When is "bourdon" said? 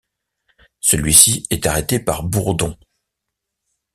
2.23-2.75